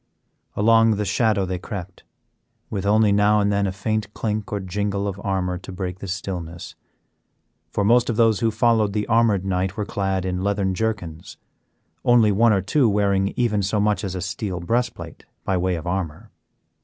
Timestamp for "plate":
14.95-15.23